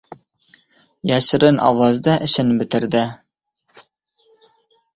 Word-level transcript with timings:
Yashirin 1.11 1.59
ovozda 1.67 2.15
“ishin” 2.29 2.55
bitirdi. 2.63 3.05